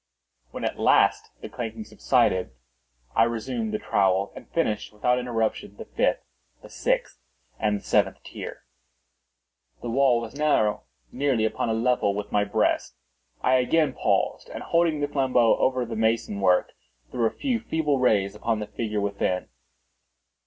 When 0.49 0.65
at 0.65 0.79
last 0.79 1.29
the 1.41 1.47
clanking 1.49 1.83
subsided, 1.85 2.53
I 3.15 3.21
resumed 3.25 3.71
the 3.71 3.77
trowel, 3.77 4.33
and 4.35 4.49
finished 4.49 4.91
without 4.91 5.19
interruption 5.19 5.77
the 5.77 5.85
fifth, 5.85 6.23
the 6.63 6.69
sixth, 6.71 7.19
and 7.59 7.77
the 7.77 7.83
seventh 7.83 8.23
tier. 8.23 8.63
The 9.83 9.91
wall 9.91 10.19
was 10.19 10.33
now 10.33 10.85
nearly 11.11 11.45
upon 11.45 11.69
a 11.69 11.73
level 11.75 12.15
with 12.15 12.31
my 12.31 12.43
breast. 12.43 12.95
I 13.43 13.57
again 13.57 13.93
paused, 13.93 14.49
and 14.49 14.63
holding 14.63 15.01
the 15.01 15.07
flambeaux 15.07 15.57
over 15.57 15.85
the 15.85 15.95
mason 15.95 16.39
work, 16.41 16.71
threw 17.11 17.27
a 17.27 17.29
few 17.29 17.59
feeble 17.59 17.99
rays 17.99 18.33
upon 18.33 18.59
the 18.59 18.65
figure 18.65 19.01
within. 19.01 19.49